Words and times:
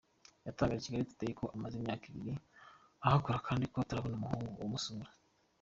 Yatangarije 0.45 0.87
Kigali 0.87 1.07
Today 1.09 1.33
ko 1.39 1.45
amaze 1.55 1.73
imyaka 1.77 2.03
ibiri 2.11 2.33
ahakora 3.05 3.37
kandi 3.47 3.63
ko 3.71 3.75
atarabona 3.79 4.15
umuhungu 4.17 4.51
umusura. 4.65 5.07